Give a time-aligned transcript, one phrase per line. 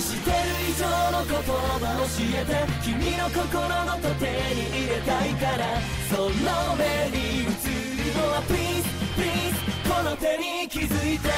[0.00, 0.36] してる
[0.70, 6.28] 以上の言葉教えて君の心のと手に入れたいからその
[6.76, 10.84] 目に映るのは Please Please この手に気づ
[11.14, 11.28] いて。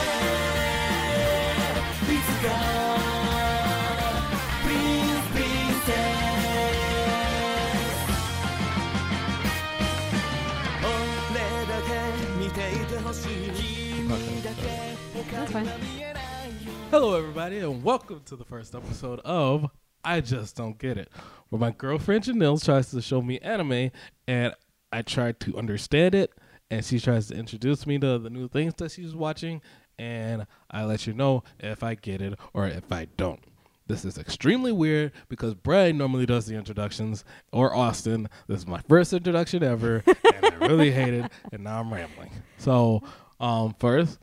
[2.12, 2.48] いつか
[4.64, 5.92] Please Princess
[10.84, 10.86] 俺
[11.66, 11.90] だけ
[12.38, 13.28] 見ていてほしい。
[13.96, 14.08] 君
[14.42, 14.62] だけ
[15.34, 16.11] That's fine.
[16.92, 19.70] Hello, everybody, and welcome to the first episode of
[20.04, 21.08] I Just Don't Get It,
[21.48, 23.90] where my girlfriend Janelle tries to show me anime,
[24.28, 24.52] and
[24.92, 26.32] I try to understand it,
[26.70, 29.62] and she tries to introduce me to the new things that she's watching,
[29.98, 33.40] and I let you know if I get it or if I don't.
[33.86, 38.28] This is extremely weird because Brian normally does the introductions, or Austin.
[38.48, 42.32] This is my first introduction ever, and I really hate it, and now I'm rambling.
[42.58, 43.02] So,
[43.40, 44.18] um, first,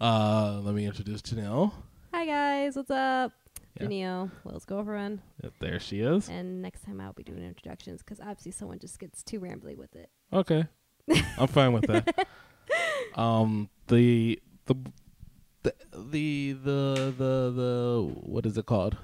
[0.00, 1.70] uh, let me introduce Janelle.
[2.12, 3.32] Hi guys, what's up?
[3.78, 3.86] Yeah.
[3.86, 5.20] Janelle, Will's girlfriend.
[5.60, 6.28] There she is.
[6.28, 9.94] And next time I'll be doing introductions because obviously someone just gets too rambly with
[9.94, 10.08] it.
[10.32, 10.66] Okay,
[11.38, 12.26] I'm fine with that.
[13.14, 14.74] Um, the the
[15.62, 18.96] the the the the, the what is it called?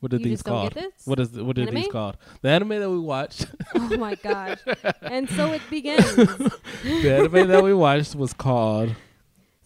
[0.00, 0.74] What are You these called?
[1.04, 2.16] What is what are these called?
[2.42, 3.46] The anime that we watched.
[3.74, 4.58] oh my gosh.
[5.02, 6.16] And so it begins.
[6.16, 8.94] the anime that we watched was called.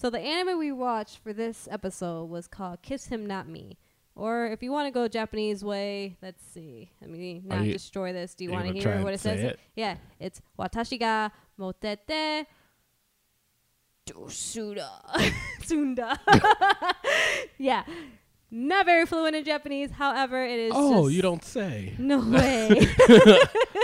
[0.01, 3.77] So the anime we watched for this episode was called Kiss Him Not Me.
[4.15, 6.91] Or if you want to go Japanese way, let's see.
[7.03, 8.34] Let me not you- destroy this.
[8.34, 9.41] Do you you want to hear what it says?
[9.41, 9.61] it?
[9.77, 12.47] Yeah, it's Watashi ga motete
[14.07, 14.89] Dosura
[15.65, 16.19] Sunda.
[17.59, 17.85] yeah.
[18.51, 19.91] Not very fluent in Japanese.
[19.91, 21.95] However, it is Oh, you don't say.
[21.98, 22.70] No way.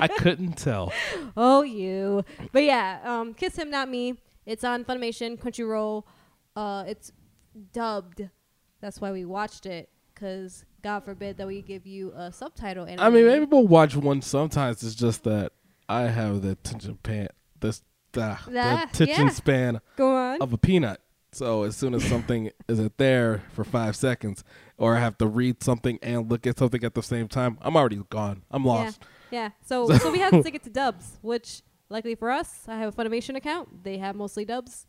[0.01, 0.93] I couldn't tell.
[1.37, 2.25] oh, you.
[2.53, 4.17] But yeah, um, Kiss Him Not Me.
[4.47, 6.05] It's on Funimation, Crunchyroll.
[6.55, 7.13] Uh, it's
[7.73, 8.29] dubbed.
[8.81, 9.91] That's why we watched it.
[10.15, 12.85] Cause God forbid that we give you a subtitle.
[12.85, 14.83] And I mean, maybe we'll watch one sometimes.
[14.83, 15.53] It's just that
[15.89, 17.29] I have the attention pan,
[17.61, 19.29] this the, the attention yeah.
[19.29, 21.01] span of a peanut.
[21.33, 24.43] So as soon as something isn't there for five seconds,
[24.79, 27.77] or I have to read something and look at something at the same time, I'm
[27.77, 28.43] already gone.
[28.51, 29.01] I'm lost.
[29.31, 29.43] Yeah.
[29.43, 29.51] yeah.
[29.67, 32.97] So so we have to stick it to dubs, which luckily for us, I have
[32.97, 33.85] a Funimation account.
[33.85, 34.87] They have mostly dubs.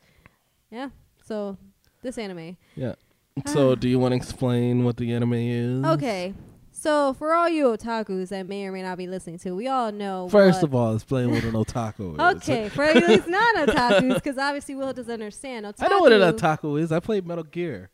[0.71, 0.89] Yeah.
[1.23, 1.57] So
[2.01, 2.57] this anime.
[2.75, 2.95] Yeah.
[3.45, 5.85] So do you want to explain what the anime is?
[5.85, 6.33] Okay.
[6.71, 9.91] So for all you otakus that may or may not be listening to, we all
[9.91, 10.29] know.
[10.29, 12.37] First of all, explain what an otaku is.
[12.37, 15.65] Okay, for you who's not otakus, because obviously Will doesn't understand.
[15.65, 16.91] Otaku, I know what an otaku is.
[16.91, 17.89] I played Metal Gear.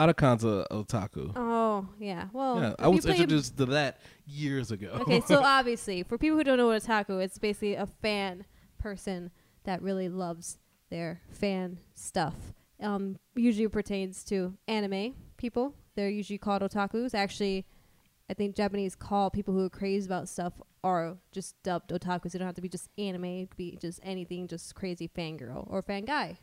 [0.00, 1.32] Otacon's otaku.
[1.34, 4.90] Oh yeah, well, yeah, I was introduced to that years ago.
[5.00, 8.44] Okay, so obviously, for people who don't know what otaku, it's basically a fan
[8.78, 9.32] person
[9.64, 12.34] that really loves their fan stuff.
[12.80, 15.74] Um, usually pertains to anime people.
[15.96, 17.12] They're usually called otakus.
[17.12, 17.66] Actually,
[18.30, 20.52] I think Japanese call people who are crazy about stuff
[20.84, 22.32] are just dubbed otakus.
[22.32, 23.24] They don't have to be just anime.
[23.24, 26.38] It could be just anything, just crazy fangirl or fan guy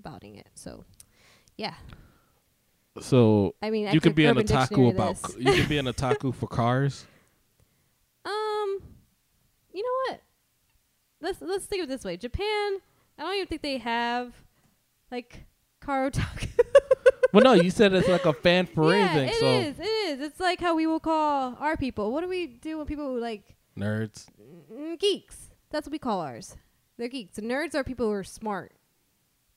[0.00, 0.48] abouting it.
[0.54, 0.84] So,
[1.56, 1.74] yeah.
[3.00, 5.16] So I mean, I you could be an otaku about.
[5.38, 7.06] You could be an otaku for cars.
[8.24, 8.82] Um,
[9.72, 10.22] you know what?
[11.20, 12.16] Let's let's think of it this way.
[12.16, 12.78] Japan,
[13.18, 14.32] I don't even think they have
[15.10, 15.44] like
[15.80, 16.48] car otaku.
[17.32, 19.28] well, no, you said it's like a fan for yeah, anything.
[19.28, 19.78] it so is.
[19.78, 20.20] It is.
[20.20, 22.12] It's like how we will call our people.
[22.12, 24.26] What do we do when people who like nerds.
[24.72, 25.50] mm, geeks?
[25.70, 26.56] That's what we call ours.
[26.96, 27.38] They're geeks.
[27.38, 28.72] nerds are people who are smart.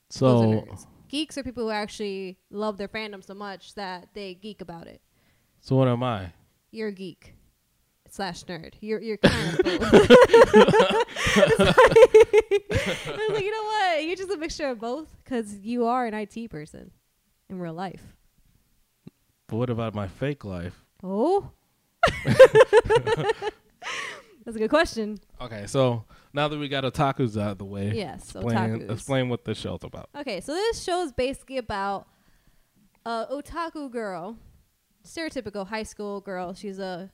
[0.09, 0.65] So.
[1.11, 5.01] Geeks are people who actually love their fandom so much that they geek about it.
[5.59, 6.31] so what am I?
[6.71, 7.35] You're a geek
[8.09, 8.75] slash nerd.
[8.79, 9.81] You're you're kind of both.
[9.93, 14.05] I was like, you know what?
[14.05, 16.91] You're just a mixture of both because you are an IT person
[17.49, 18.15] in real life.
[19.47, 20.85] But what about my fake life?
[21.03, 21.51] Oh,
[24.45, 25.19] that's a good question.
[25.41, 28.91] Okay, so now that we got otakus out of the way, Yes, explain, otakus.
[28.91, 30.09] explain what the show's about.
[30.15, 32.07] Okay, so this show is basically about
[33.05, 34.37] a otaku girl,
[35.05, 36.53] stereotypical high school girl.
[36.53, 37.09] She's a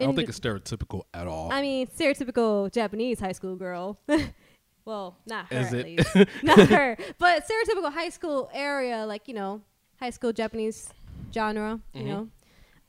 [0.00, 1.52] I don't think it's stereotypical at all.
[1.52, 3.98] I mean, stereotypical Japanese high school girl.
[4.84, 5.86] well, not her Is at it?
[5.86, 6.16] least.
[6.44, 6.96] not her.
[7.18, 9.62] But stereotypical high school area, like, you know,
[9.98, 10.88] high school Japanese
[11.34, 12.06] genre, you Mhm.
[12.06, 12.28] know.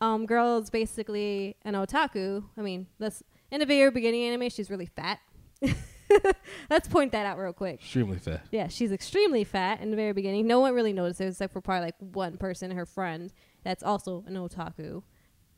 [0.02, 2.44] Um, girl is basically an otaku.
[2.58, 5.20] I mean, let's in the very beginning anime, she's really fat.
[6.70, 7.76] let's point that out real quick.
[7.82, 8.46] Extremely fat.
[8.52, 10.48] Yeah, she's extremely fat in the very beginning.
[10.48, 13.32] No one really noticed notices except for probably like one person, her friend,
[13.64, 15.04] that's also an otaku.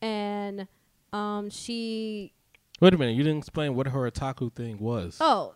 [0.01, 0.67] And
[1.13, 2.33] um she
[2.79, 5.17] Wait a minute, you didn't explain what her otaku thing was.
[5.21, 5.55] oh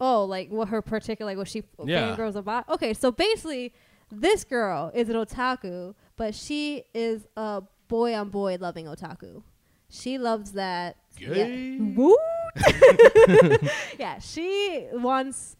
[0.00, 2.16] oh like what her particular like what she Yeah.
[2.16, 2.68] fangirls about.
[2.68, 3.72] Okay, so basically
[4.10, 9.42] This girl is an otaku, but she is a boy on boy loving otaku.
[9.90, 10.96] She loves that.
[11.16, 11.76] Gay.
[11.78, 11.94] Yeah.
[11.94, 12.16] Woo!
[13.98, 15.56] yeah, she wants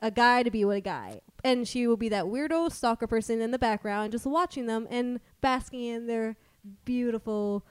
[0.00, 1.20] a guy to be with a guy.
[1.44, 5.20] And she will be that weirdo stalker person in the background, just watching them and
[5.40, 6.36] basking in their
[6.84, 7.64] beautiful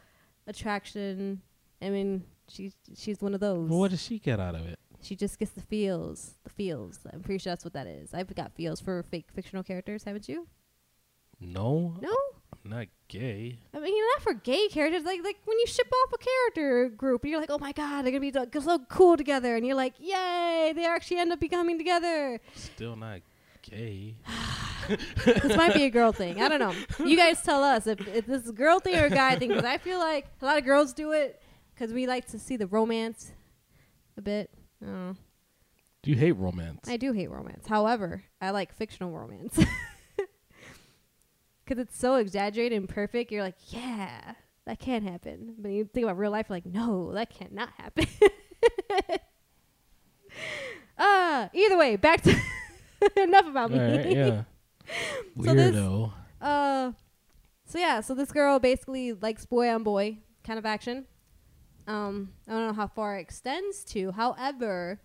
[0.47, 1.41] attraction.
[1.81, 3.69] I mean, she's she's one of those.
[3.69, 4.79] Well, what does she get out of it?
[5.01, 6.99] She just gets the feels, the feels.
[7.11, 8.13] I'm pretty sure that's what that is.
[8.13, 10.47] I've got feels for fake fictional characters, haven't you?
[11.39, 12.15] No, No,
[12.53, 13.59] I'm not gay.
[13.73, 15.03] I mean not for gay characters.
[15.03, 18.03] Like like when you ship off a character group, and you're like, oh my god,
[18.03, 21.39] they're gonna be like, so cool together, and you're like, yay, they actually end up
[21.39, 22.39] becoming together.
[22.55, 23.21] Still not
[23.61, 24.15] gay.
[25.25, 26.41] this might be a girl thing.
[26.41, 26.73] I don't know.
[27.05, 29.49] You guys tell us if, if this is a girl thing or a guy thing,
[29.49, 31.41] because I feel like a lot of girls do it
[31.73, 33.31] because we like to see the romance
[34.17, 34.49] a bit.
[34.81, 35.15] I don't know.
[36.03, 36.87] Do you hate romance?
[36.87, 37.65] I do hate romance.
[37.67, 39.59] However, I like fictional romance.
[41.65, 43.31] Because it's so exaggerated and perfect.
[43.31, 44.33] You're like, yeah,
[44.65, 45.55] that can happen.
[45.57, 48.05] But you think about real life, like, no, that cannot happen.
[50.97, 52.35] uh, either way, back to
[53.17, 53.97] enough about All me.
[53.97, 54.43] right, yeah.
[55.43, 56.13] So this- Weirdo.
[56.39, 56.91] Uh,
[57.65, 61.05] so yeah, so this girl basically likes boy on boy kind of action.
[61.87, 64.11] Um, I don't know how far it extends to.
[64.11, 65.01] However,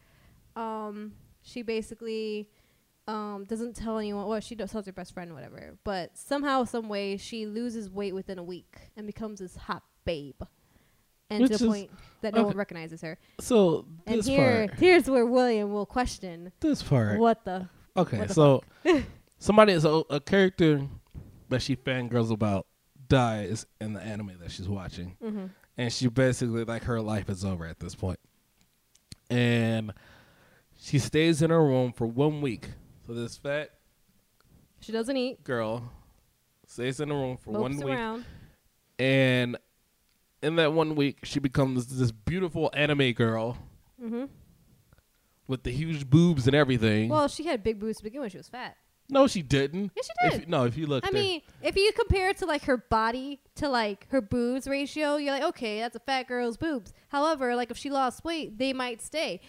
[0.57, 1.13] um,
[1.43, 2.51] she basically
[3.11, 4.27] um doesn't tell anyone.
[4.27, 5.77] Well, she tells her best friend, whatever.
[5.85, 10.41] But somehow, some way, she loses weight within a week and becomes this hot babe,
[11.29, 11.91] and Which to the point
[12.23, 13.19] that no one recognizes her.
[13.41, 14.79] So And here, part.
[14.79, 17.19] here's where William will question This part.
[17.19, 18.63] what the Okay, what the so
[19.39, 20.87] somebody is a, a character
[21.49, 22.67] that she fangirls about
[23.09, 25.47] dies in the anime that she's watching, hmm
[25.79, 28.21] and she basically like her life is over at this point,
[29.31, 29.93] and
[30.77, 32.69] she stays in her room for one week.
[33.11, 33.71] So this fat
[34.79, 35.43] she doesn't eat.
[35.43, 35.91] girl
[36.69, 38.25] stays in the room for one Mopes week, around.
[39.01, 39.57] and
[40.45, 43.59] in that one week she becomes this beautiful anime girl
[44.01, 44.27] hmm
[45.49, 47.09] with the huge boobs and everything.
[47.09, 48.31] Well, she had big boobs to begin with.
[48.31, 48.77] She was fat.
[49.09, 49.91] no, she didn't.
[49.97, 50.41] Yes, she If did.
[50.43, 52.77] you- no, if you look, I there- mean, if you compare it to like her
[52.77, 56.93] body to like her boobs ratio, you're like, okay, that's a fat girl's boobs.
[57.09, 59.41] However, like if she lost weight, they might stay.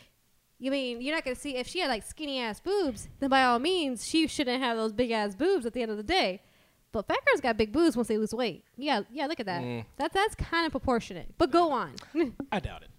[0.62, 3.44] You mean you're not gonna see if she had like skinny ass boobs, then by
[3.44, 6.44] all means she shouldn't have those big ass boobs at the end of the day.
[6.92, 8.64] But fat girls got big boobs once they lose weight.
[8.78, 9.64] Yeah, yeah, look at that.
[9.64, 9.86] Mm.
[9.98, 11.34] That that's kind of proportionate.
[11.40, 11.96] But go on.
[12.52, 12.90] I doubt it.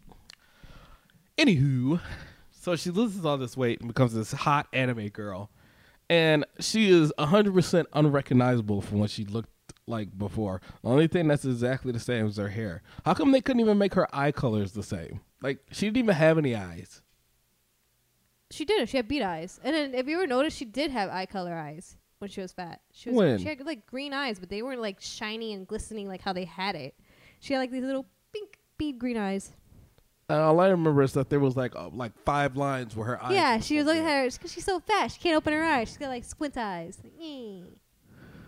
[1.38, 2.00] Anywho,
[2.50, 5.48] so she loses all this weight and becomes this hot anime girl.
[6.10, 9.50] And she is 100% unrecognizable from what she looked
[9.86, 10.60] like before.
[10.82, 12.82] The only thing that's exactly the same is her hair.
[13.04, 15.20] How come they couldn't even make her eye colors the same?
[15.40, 17.02] Like, she didn't even have any eyes.
[18.52, 18.88] She did.
[18.88, 21.54] She had beat eyes, and then if you ever noticed, she did have eye color
[21.54, 22.80] eyes when she was fat.
[22.92, 23.38] She was When?
[23.38, 26.44] she had like green eyes, but they weren't like shiny and glistening like how they
[26.44, 26.94] had it.
[27.40, 29.52] She had like these little pink bead green eyes.
[30.28, 33.22] And all I remember is that there was like uh, like five lines where her
[33.22, 33.32] eyes.
[33.34, 35.10] yeah, she was looking at her because she's so fat.
[35.10, 35.88] She can't open her eyes.
[35.88, 36.98] She's got like squint eyes.
[37.02, 37.60] Like, eh.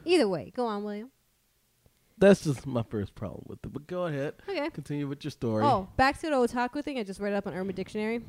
[0.05, 1.11] Either way, go on, William.
[2.17, 3.73] That's just my first problem with it.
[3.73, 4.35] But go ahead.
[4.49, 4.71] Okay.
[4.71, 5.65] Continue with your story.
[5.65, 6.99] Oh, back to the otaku thing.
[6.99, 8.23] I just read it up on Urban Dictionary.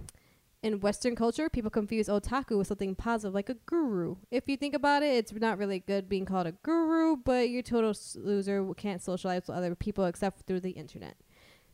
[0.65, 4.15] In Western culture, people confuse otaku with something positive, like a guru.
[4.31, 7.59] If you think about it, it's not really good being called a guru, but you're
[7.59, 11.17] a total loser who can't socialize with other people except through the internet.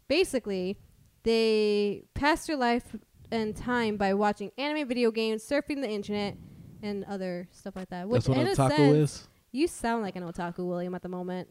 [0.10, 0.78] Basically,
[1.24, 2.94] they pass their life
[3.32, 6.36] and time by watching anime, video games, surfing the internet,
[6.84, 8.10] and other stuff like that.
[8.10, 9.28] Which, That's what in a otaku sense, is.
[9.54, 11.48] you sound like an otaku, William, at the moment.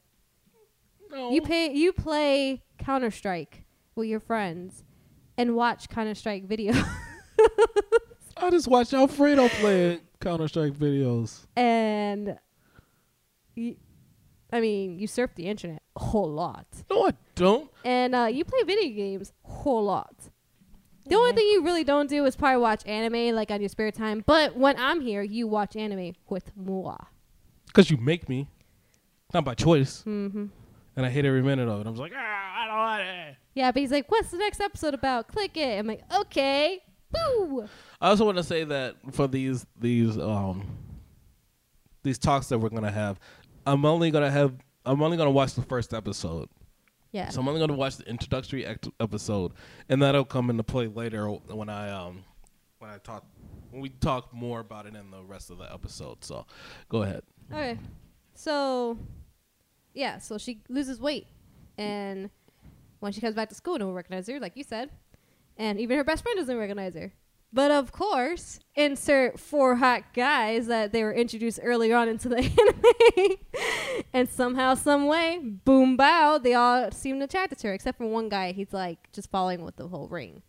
[1.10, 1.30] No.
[1.30, 4.84] You pay you play Counter Strike with your friends
[5.38, 6.86] and watch Counter Strike videos
[8.36, 11.46] I just watch Alfredo play Counter Strike videos.
[11.56, 12.38] and
[13.54, 13.76] you,
[14.52, 17.70] I mean you surf the internet a whole lot No, I don't.
[17.84, 20.14] and uh, you play video games a whole lot.
[21.06, 23.90] The only thing you really don't do is probably watch anime like on your spare
[23.90, 24.22] time.
[24.24, 26.96] But when I'm here, you watch anime with moi.
[27.66, 28.48] Because you make me.
[29.34, 30.04] Not by choice.
[30.06, 30.46] Mm-hmm.
[30.96, 31.86] And I hate every minute of it.
[31.88, 33.36] I'm just like, ah, I don't want it.
[33.54, 35.78] Yeah, but he's like, "What's the next episode about?" Click it.
[35.80, 36.80] I'm like, "Okay."
[37.12, 37.68] Boo.
[38.00, 40.66] I also want to say that for these these um
[42.02, 43.18] these talks that we're gonna have,
[43.66, 44.54] I'm only gonna have
[44.86, 46.48] I'm only gonna watch the first episode.
[47.12, 47.28] Yeah.
[47.28, 49.52] So I'm only gonna watch the introductory act- episode,
[49.88, 52.24] and that'll come into play later when I um
[52.78, 53.24] when I talk
[53.70, 56.24] when we talk more about it in the rest of the episode.
[56.24, 56.46] So
[56.88, 57.22] go ahead.
[57.52, 57.78] Okay.
[58.34, 58.96] So,
[59.92, 61.26] yeah, so she loses weight.
[61.76, 62.30] And
[63.00, 64.90] when she comes back to school, no one recognizes her, like you said.
[65.60, 67.12] And even her best friend doesn't recognize her.
[67.52, 72.38] But of course, insert four hot guys that they were introduced earlier on into the
[73.58, 74.04] anime.
[74.14, 78.30] and somehow, some way, boom bow, they all seem attracted to her, except for one
[78.30, 78.52] guy.
[78.52, 80.42] He's like just following with the whole ring.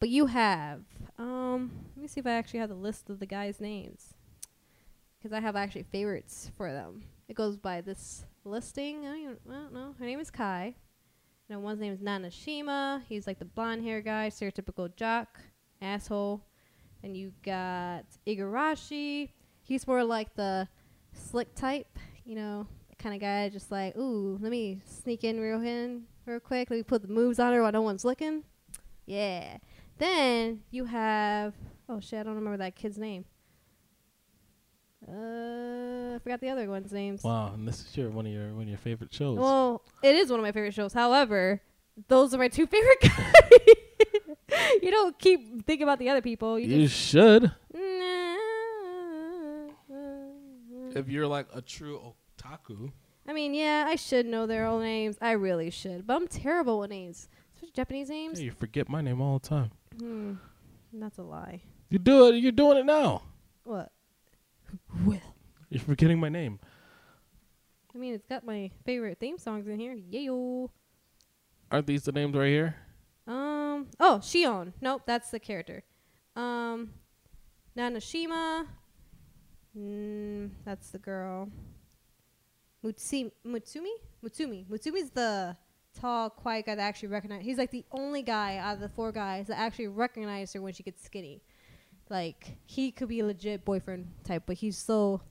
[0.00, 0.82] But you have,
[1.16, 4.12] um, let me see if I actually have the list of the guys' names.
[5.18, 7.04] Because I have actually favorites for them.
[7.26, 9.06] It goes by this listing.
[9.06, 9.94] I don't, even, I don't know.
[9.98, 10.74] Her name is Kae.
[11.60, 13.02] One's name is Nanashima.
[13.08, 15.40] He's like the blonde hair guy, stereotypical jock,
[15.80, 16.42] asshole.
[17.02, 19.30] And you got Igarashi.
[19.62, 20.68] He's more like the
[21.12, 22.66] slick type, you know,
[22.98, 26.70] kind of guy just like, ooh, let me sneak in real in real quick.
[26.70, 28.44] Let me put the moves on her while no one's looking.
[29.06, 29.58] Yeah.
[29.98, 31.54] Then you have
[31.88, 33.24] oh shit, I don't remember that kid's name.
[35.08, 37.24] Uh, I forgot the other one's names.
[37.24, 39.38] Wow, and this is your one of your one of your favorite shows.
[39.38, 40.92] Well, it is one of my favorite shows.
[40.92, 41.60] However,
[42.08, 44.62] those are my two favorite guys.
[44.82, 46.58] you don't keep thinking about the other people.
[46.58, 47.50] You, you should.
[50.94, 52.00] If you're like a true
[52.38, 52.92] otaku.
[53.26, 55.16] I mean, yeah, I should know their own names.
[55.22, 58.38] I really should, but I'm terrible with names, especially Japanese names.
[58.38, 59.70] Hey, you forget my name all the time.
[59.98, 60.34] Hmm,
[60.92, 61.62] that's a lie.
[61.88, 62.36] You do it.
[62.36, 63.22] You're doing it now.
[63.64, 63.90] What?
[65.04, 65.20] Will.
[65.70, 66.58] You're forgetting my name.
[67.94, 69.96] I mean, it's got my favorite theme songs in here.
[69.96, 70.68] Yayo.
[71.70, 72.76] Aren't these the names right here?
[73.26, 73.86] Um.
[74.00, 74.72] Oh, Shion.
[74.80, 75.82] Nope, that's the character.
[76.36, 76.90] Um,
[77.76, 78.66] Nanashima.
[79.78, 81.48] Mm, that's the girl.
[82.84, 83.30] Mutsumi.
[83.46, 83.92] Mutsumi.
[84.24, 84.66] Mutsumi.
[84.66, 85.56] Mutsumi's the
[85.98, 87.44] tall, quiet guy that actually recognize.
[87.44, 90.72] He's like the only guy out of the four guys that actually recognize her when
[90.72, 91.42] she gets skinny.
[92.08, 95.22] Like he could be a legit boyfriend type, but he's so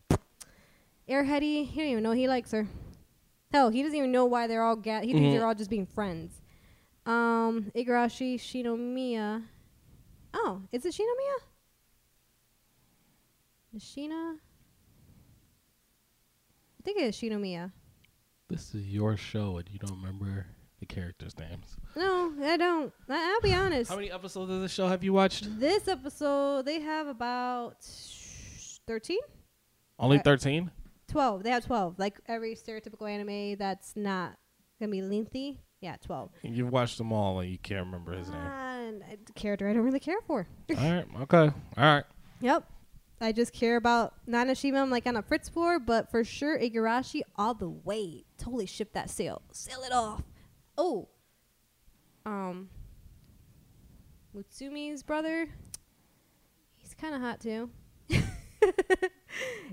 [1.08, 1.66] airheady.
[1.68, 2.68] He don't even know he likes her.
[3.52, 5.32] Hell, he doesn't even know why they're all ga- He thinks Mhm.
[5.34, 6.42] they're all just being friends.
[7.06, 9.44] Um, Igarashi Shinomiya.
[10.34, 11.36] Oh, is it Shinomiya?
[13.76, 14.38] Nishina?
[16.80, 17.72] I think it is Shinomiya.
[18.48, 20.48] This is your show, and you don't remember
[20.82, 21.78] the characters' names.
[21.96, 22.92] No, I don't.
[23.08, 23.90] I, I'll be honest.
[23.90, 25.48] How many episodes of this show have you watched?
[25.60, 27.78] This episode, they have about
[28.88, 29.18] 13?
[30.00, 30.72] Only Uh, thirteen.
[31.08, 31.44] 12.
[31.44, 32.00] They have 12.
[32.00, 34.38] Like every stereotypical anime that's not
[34.80, 35.60] going to be lengthy.
[35.82, 36.30] Yeah, 12.
[36.44, 38.38] You've watched them all, and you can't remember his name.
[38.40, 40.48] And a character I don't really care for.
[40.70, 41.06] all right.
[41.24, 41.38] Okay.
[41.38, 42.04] All right.
[42.42, 42.64] Yep.
[43.20, 44.82] I just care about Nanashima.
[44.82, 48.24] I'm like on a Fritz for, but for sure Igarashi all the way.
[48.40, 49.42] Totally ship that sail.
[49.52, 50.24] Sail it off.
[50.84, 51.08] Oh.
[52.26, 52.70] Um.
[54.36, 55.48] Mutsumi's brother.
[56.78, 57.70] He's kind of hot too.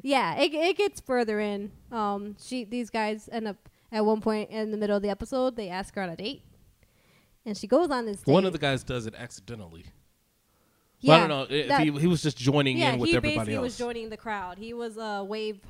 [0.02, 1.70] yeah, it it gets further in.
[1.90, 5.56] Um, she these guys end up at one point in the middle of the episode.
[5.56, 6.42] They ask her on a date,
[7.46, 8.20] and she goes on this.
[8.26, 8.48] One date.
[8.48, 9.86] of the guys does it accidentally.
[11.00, 13.10] yeah, Well, I don't know if that- he, he was just joining yeah, in with
[13.10, 13.62] he everybody basically else.
[13.64, 14.58] was joining the crowd.
[14.58, 15.60] He was a wave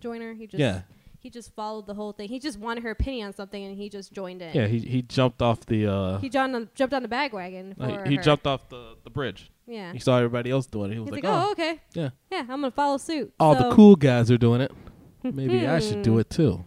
[0.00, 0.34] joiner.
[0.34, 0.82] He just yeah.
[1.26, 2.28] He just followed the whole thing.
[2.28, 4.54] He just wanted her opinion on something, and he just joined in.
[4.54, 4.68] Yeah.
[4.68, 5.84] He he jumped off the.
[5.86, 9.10] Uh, He jumped on, jumped on the bagwagon for uh, he, jumped off the the
[9.10, 9.50] bridge.
[9.66, 9.92] Yeah.
[9.92, 10.94] He saw everybody else doing it.
[10.94, 11.80] He was like, like, "Oh, oh, okay.
[11.94, 12.10] yeah.
[12.30, 13.34] Yeah, I'm gonna follow suit.
[13.40, 14.70] all so, the cool guys are doing it.
[15.24, 16.20] Maybe I should do Hmm.
[16.20, 16.64] it too."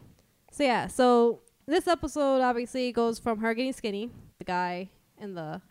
[0.51, 5.61] So yeah, so this episode obviously goes from her getting skinny, the guy and the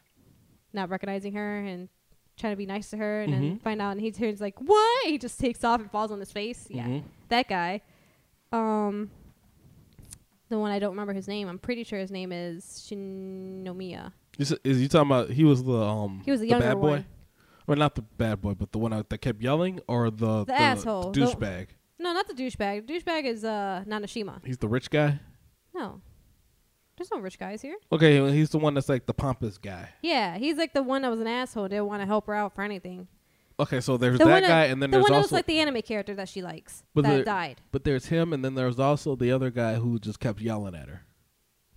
[0.73, 1.91] not recognizing her and
[2.39, 3.61] trying to be nice to her, and then Mhm.
[3.63, 6.33] find out, and he turns like, "What?" He just takes off and falls on his
[6.33, 6.67] face.
[6.71, 7.03] Yeah, Mhm.
[7.29, 7.83] that guy.
[8.53, 9.11] Um,
[10.49, 11.49] the one I don't remember his name.
[11.49, 14.13] I'm pretty sure his name is Shinomiya.
[14.39, 16.91] Is, is you talking about he was the um He was the the bad boy,
[16.91, 17.07] one.
[17.67, 21.11] or not the bad boy, but the one that kept yelling, or the The asshole.
[21.13, 21.69] The- douchebag?
[21.99, 22.87] No, not the douchebag.
[22.87, 24.41] Douchebag is uh Nanashima.
[24.45, 25.19] He's the rich guy.
[25.75, 26.01] No,
[26.97, 27.77] there's no rich guys here.
[27.93, 29.89] Okay, he's the one that's like the pompous guy.
[30.03, 31.69] Yeah, he's like the one that was an asshole.
[31.69, 33.09] Didn't want to help her out for anything.
[33.61, 35.59] Okay, so there's The that guy, and then the there's one also, was like the
[35.59, 37.61] anime character that she likes But that the- died.
[37.73, 40.89] but there's him, and then there's also the other guy who just kept yelling at
[40.89, 41.03] her.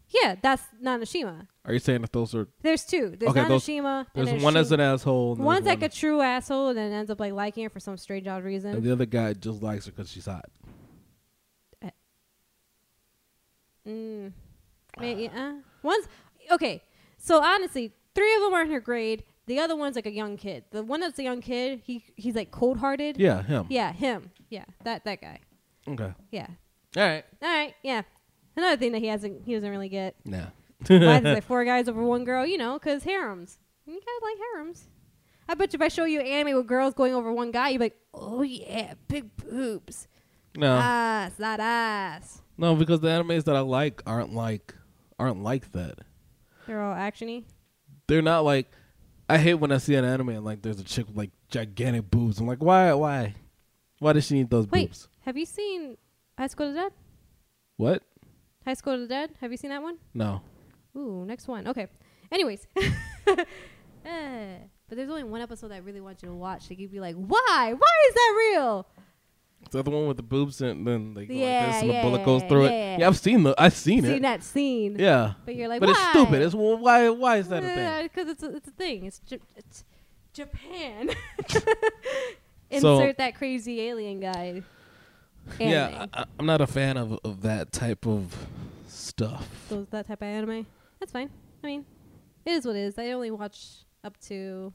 [0.10, 1.48] Yeah, that's Nanashima.
[1.66, 2.48] Are you saying that those are?
[2.62, 3.16] There's two.
[3.18, 4.00] There's Okay, those- Nanashima.
[4.00, 5.36] and There's there's one as an asshole.
[5.36, 7.98] And One's like a true asshole and then ends up like liking her for some
[7.98, 8.76] strange odd reason.
[8.76, 10.46] and the other guy just likes her because she's hot.
[13.88, 14.32] Mm.
[15.00, 16.08] Maybe, uh, one's
[16.52, 16.84] okay.
[17.18, 19.24] So honestly, three of them are in her grade.
[19.52, 20.64] The other one's like a young kid.
[20.72, 23.18] The one that's a young kid, he he's like cold hearted.
[23.20, 23.66] Yeah, him.
[23.70, 24.32] Yeah, him.
[24.50, 25.40] Yeah, that that guy.
[25.86, 26.14] Okay.
[26.32, 26.48] Yeah.
[26.96, 27.26] All right.
[27.42, 27.74] All right.
[27.84, 28.04] Yeah.
[28.56, 30.16] Another thing that he hasn't he doesn't really get.
[30.24, 30.46] Nah.
[30.88, 32.46] Why there's like four guys over one girl?
[32.46, 33.60] You know, because harems.
[33.86, 34.88] You guys like harems.
[35.50, 37.70] I bet you if I show you an anime with girls going over one guy,
[37.72, 40.08] you'd be like, oh yeah, big boobs,
[40.56, 40.78] No.
[40.78, 42.42] ass, that ass.
[42.58, 44.74] no, because the animes that I like aren't like
[45.20, 46.00] aren't like that.
[46.68, 47.44] They're all actiony.
[48.08, 48.72] They're not like.
[49.32, 52.12] I hate when I see an anime and like there's a chick with like gigantic
[52.12, 52.40] boobs.
[52.40, 52.94] I'm like, why?
[52.94, 53.34] Why?
[54.00, 54.90] Why does she need those Wait.
[54.90, 55.08] boobs?
[55.22, 55.96] Have you seen
[56.38, 56.92] High School to the Dead?
[57.78, 58.04] What?
[58.66, 59.32] High School to the Dead.
[59.40, 60.00] Have you seen that one?
[60.14, 60.42] No.
[60.98, 61.66] Ooh, next one.
[61.68, 61.88] Okay.
[62.32, 62.68] Anyways.
[64.04, 64.58] Eh,
[64.90, 66.72] but there's only one episode that I really want you to watch.
[66.72, 67.74] Like you'd be like, why?
[67.78, 68.88] Why is that real?
[69.70, 72.26] The one with the boobs and then they go like this and yeah, the bullet
[72.26, 72.96] goes through yeah.
[72.96, 73.00] it?
[73.00, 73.56] Yeah, I've seen the.
[73.58, 74.22] I've seen, Seen it.
[74.24, 74.98] that scene.
[75.00, 75.34] Yeah.
[75.46, 75.94] But you're like, but why?
[75.94, 76.42] it's stupid.
[76.42, 77.08] It's well, why?
[77.10, 78.04] Why is that a thing?
[78.04, 79.06] Because it's a, it's a thing.
[79.06, 79.84] It's, J- it's
[80.34, 81.12] Japan.
[82.80, 84.64] So- Insert that crazy alien guy.
[85.60, 86.10] Yeah, Anime.
[86.14, 88.34] I, I'm not a fan of of that type of
[88.88, 89.46] stuff.
[89.68, 90.66] Those that type of anime.
[91.00, 91.30] That's fine.
[91.64, 91.86] I mean,
[92.46, 92.98] it is what it is.
[92.98, 94.72] I only watch up to.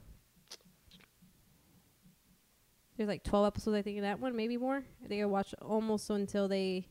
[2.97, 4.83] There's like 12 episodes, I think, of that one, maybe more.
[5.03, 6.87] I think I watched almost until they,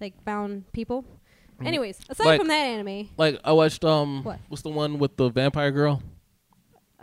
[0.00, 1.04] like, found people.
[1.60, 1.66] Mhm.
[1.66, 4.38] Anyways, aside Like- from that anime, Like I watched um, What?
[4.48, 6.02] what's the one with the vampire girl?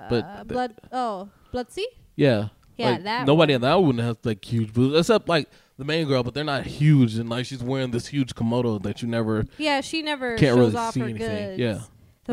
[0.10, 0.76] but uh, the- blood.
[0.94, 1.86] Oh, Blood-C.
[2.16, 2.50] Yeah.
[2.78, 3.56] Yeah, like, that nobody one.
[3.56, 6.66] in that one has like huge boobs, except like the main girl, but they're not
[6.66, 10.56] huge, and like she's wearing this huge komodo that you never Yeah, she never can't
[10.56, 11.28] shows really off see her anything.
[11.58, 11.60] goods.
[11.60, 11.82] Yeah.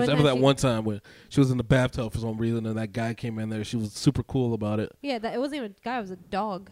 [0.02, 2.66] Except time that she- one time when she was in the bathtub for some reason,
[2.66, 3.64] and that guy came in there.
[3.64, 4.92] She was super cool about it.
[5.02, 6.70] Yeah, that it wasn't even a guy; it was a dog.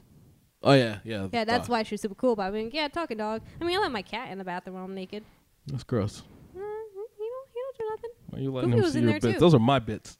[0.62, 1.28] Oh yeah, yeah.
[1.32, 1.70] Yeah, that's dog.
[1.70, 2.56] why she was super cool about it.
[2.56, 3.42] I mean, yeah, talking dog.
[3.60, 5.22] I mean, I let my cat in the bathroom when I'm naked.
[5.66, 6.20] That's gross.
[6.20, 6.60] Uh, he
[6.94, 8.10] don't, he don't do nothing.
[8.30, 9.34] Why are you letting Goofy him see in your there, bits?
[9.34, 9.40] too.
[9.40, 10.16] Those are my bits.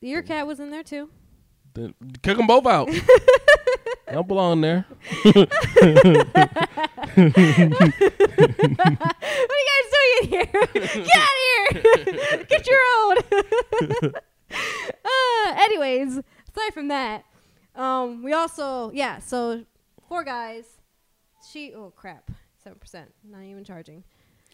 [0.00, 1.10] Your cat was in there too.
[1.72, 2.88] Then kick them both out.
[4.06, 4.86] I don't belong there.
[7.16, 7.60] what are
[8.58, 10.46] you guys doing in here?
[10.74, 12.44] Get out of here!
[12.48, 13.16] Get your own.
[15.04, 17.24] uh, anyways, aside from that,
[17.74, 19.18] um, we also yeah.
[19.18, 19.64] So
[20.08, 20.64] four guys.
[21.50, 22.30] She oh crap,
[22.62, 23.12] seven percent.
[23.22, 24.02] Not even charging.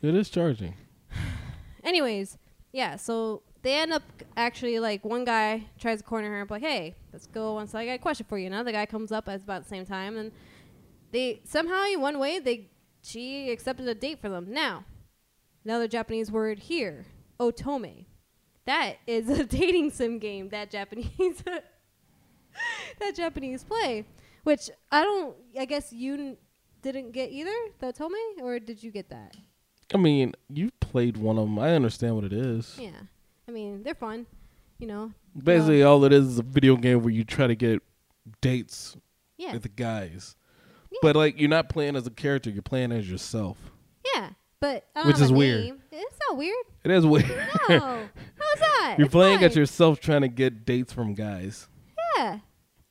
[0.03, 0.75] It is charging.
[1.85, 2.37] Anyways,
[2.73, 2.97] yeah.
[2.97, 4.03] So they end up
[4.37, 7.75] actually like one guy tries to corner her and be like, "Hey, let's go." Once
[7.75, 8.47] I got a question for you.
[8.47, 10.33] Another guy comes up at about the same time, and
[11.13, 12.71] they somehow in one way they
[13.03, 14.47] she accepted a date for them.
[14.53, 14.85] Now,
[15.65, 17.07] another Japanese word here,
[17.39, 18.05] otome.
[18.67, 21.43] That is a dating sim game that Japanese
[22.99, 24.05] that Japanese play,
[24.45, 25.37] which I don't.
[25.59, 26.37] I guess you n-
[26.83, 29.37] didn't get either the otome, or did you get that?
[29.93, 31.59] I mean, you played one of them.
[31.59, 32.77] I understand what it is.
[32.81, 32.91] Yeah.
[33.49, 34.27] I mean, they're fun.
[34.79, 35.13] You know.
[35.37, 37.83] Basically, all it is is a video game where you try to get
[38.41, 38.97] dates
[39.39, 39.53] Yeah.
[39.53, 40.37] with the guys.
[40.91, 40.99] Yeah.
[41.03, 42.51] But like, you're not playing as a character.
[42.51, 43.57] You're playing as yourself.
[44.15, 44.31] Yeah.
[44.61, 45.65] But I don't Which is weird.
[45.65, 45.83] name.
[45.91, 46.65] It's not weird.
[46.85, 47.29] It is weird.
[47.69, 47.79] No.
[48.39, 48.95] How's that?
[48.99, 49.45] you're It's playing fine.
[49.45, 51.69] at yourself, trying to get dates from guys.
[52.17, 52.41] Yeah.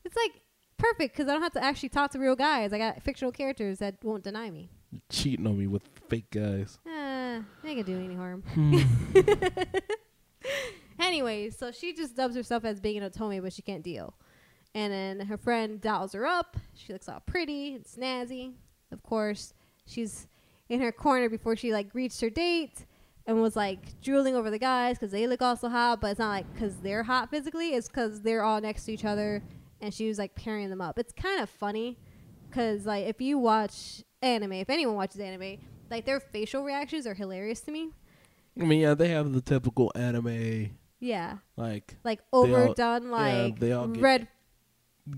[0.05, 0.31] It's like
[0.77, 2.73] perfect because I don't have to actually talk to real guys.
[2.73, 4.69] I got fictional characters that won't deny me.
[4.91, 6.79] You're cheating on me with fake guys.
[6.87, 8.41] Uh, they can do any harm.
[8.53, 8.79] Hmm.
[10.99, 14.13] Anyway, so she just dubs herself as being an otome, but she can't deal.
[14.75, 16.55] And then her friend dolls her up.
[16.75, 18.53] She looks all pretty and snazzy.
[18.91, 19.53] Of course,
[19.85, 20.27] she's
[20.69, 22.85] in her corner before she like reached her date
[23.25, 26.01] and was like drooling over the guys because they look all so hot.
[26.01, 27.69] But it's not like because they're hot physically.
[27.73, 29.43] It's because they're all next to each other,
[29.81, 30.99] and she was like pairing them up.
[30.99, 31.97] It's kind of funny
[32.49, 35.57] because like if you watch anime, if anyone watches anime,
[35.89, 37.89] like their facial reactions are hilarious to me.
[38.59, 43.59] I mean, yeah, they have the typical anime Yeah, like like all- overdone, yeah, like
[43.59, 44.27] they all get- red.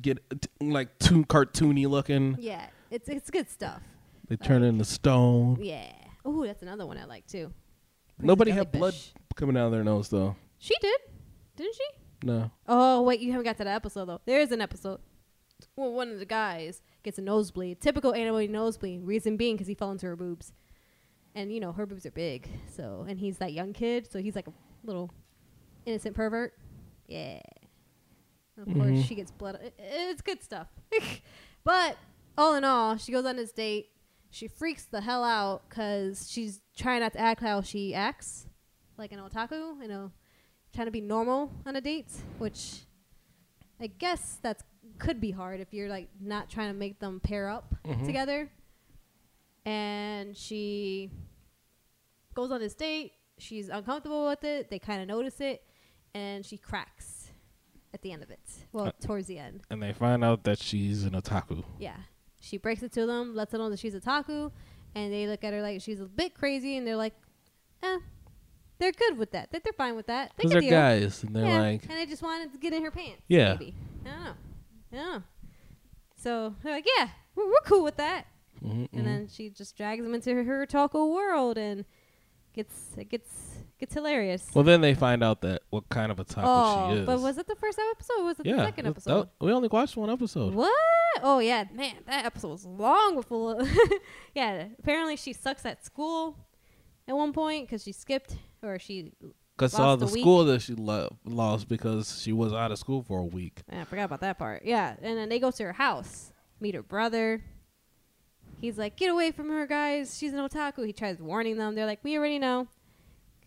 [0.01, 0.19] Get
[0.60, 2.38] like too cartoony looking.
[2.39, 3.82] Yeah, it's it's good stuff.
[4.27, 5.58] They turn into stone.
[5.62, 5.91] Yeah.
[6.23, 7.51] Oh, that's another one I like too.
[8.19, 8.95] Nobody Princess had blood
[9.36, 10.36] coming out of their nose though.
[10.60, 10.99] She did,
[11.56, 11.86] didn't she?
[12.23, 12.51] No.
[12.67, 14.21] Oh wait, you haven't got to that episode though.
[14.25, 14.99] There is an episode.
[15.75, 17.82] Well, one of the guys gets a nosebleed.
[17.82, 19.04] Typical anime nosebleed.
[19.04, 20.54] Reason being because he fell into her boobs,
[21.36, 22.47] and you know her boobs are big.
[22.75, 25.12] So and he's that young kid, so he's like a little
[25.86, 26.54] innocent pervert.
[27.08, 27.41] Yeah.
[28.62, 29.06] Of course, Mhm.
[29.06, 29.60] she gets blood.
[29.78, 30.67] It's good stuff.
[31.63, 31.97] but
[32.38, 33.89] all in all, she goes on this date.
[34.30, 38.45] She freaks the hell out because she's trying not to act how she acts,
[38.97, 39.82] like an otaku.
[39.82, 40.12] You know,
[40.74, 42.86] trying to be normal on a date, which
[43.80, 44.63] I guess that's
[45.00, 48.06] could be hard if you're like not trying to make them pair up Mhm.
[48.06, 48.50] together.
[49.65, 51.10] And she
[52.34, 53.13] goes on this date.
[53.38, 54.69] She's uncomfortable with it.
[54.69, 55.63] They kind of notice it,
[56.13, 57.11] and she cracks
[57.93, 58.39] at the end of it.
[58.71, 61.63] Well, Uh, towards the end, And they find out that she's an otaku.
[61.80, 61.97] yeah.
[62.39, 64.49] She breaks it to them, lets them know that she's a taku,
[64.95, 67.13] and they look at her like she's a bit crazy, and they're like,
[67.84, 67.99] "Eh."
[68.80, 69.51] They're good with that.
[69.51, 70.32] That they're fine with that.
[70.38, 70.71] They they're deal.
[70.71, 73.21] guys, and they're yeah, like, and they just wanted to get in her pants.
[73.27, 73.54] Yeah.
[73.54, 73.75] Maybe.
[74.04, 74.34] I don't know.
[74.91, 75.23] I don't know.
[76.15, 78.25] So they're like, yeah, we're, we're cool with that.
[78.63, 81.86] mhm, And then she just drags them into her, her taco world, and
[82.54, 83.50] gets it gets
[83.82, 84.48] gets hilarious.
[84.54, 87.06] Well, then they find out that what kind of a taco oh, she is.
[87.06, 88.20] but was it the first episode?
[88.20, 89.22] or Was it yeah, the second episode?
[89.24, 90.54] that- we only watched one episode.
[90.54, 90.72] What?
[91.24, 93.60] Oh yeah, man, that episode was long before.
[94.36, 96.38] yeah, apparently she sucks at school
[97.08, 99.12] at one point because she skipped or she.
[99.58, 100.22] Because all the week.
[100.22, 103.62] school that she lo- lost because she was out of school for a week.
[103.70, 104.63] I forgot about that part.
[104.63, 107.44] Yeah, and then they go to her house, meet her brother.
[108.60, 110.17] He's like, "Get away from her, guys!
[110.17, 111.74] She's an otaku." He tries warning them.
[111.76, 112.67] They're like, "We already know."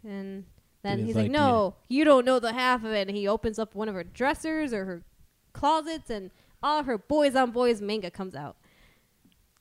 [0.05, 0.45] And
[0.83, 3.27] then He's he's like, like, "No, you don't know the half of it." And he
[3.27, 5.03] opens up one of her dressers or her
[5.53, 6.31] closets, and
[6.63, 8.57] all her boys on boys manga comes out.